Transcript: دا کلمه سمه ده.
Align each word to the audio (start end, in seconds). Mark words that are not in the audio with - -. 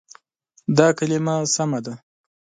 دا 0.77 0.87
کلمه 0.97 1.35
سمه 1.55 1.79
ده. 1.85 1.93